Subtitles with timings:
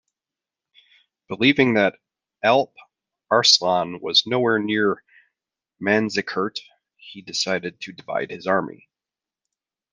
[1.27, 1.99] Believing that
[2.43, 2.73] Alp
[3.29, 5.03] Arslan was nowhere near
[5.79, 6.57] Manzikert,
[6.95, 8.89] he decided to divide his army.